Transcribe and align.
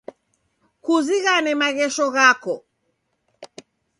Kuzighane 0.83 1.51
maghesho 1.61 2.05
ghako. 2.15 2.55